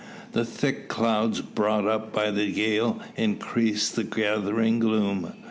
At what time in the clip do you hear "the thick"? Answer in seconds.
0.31-0.87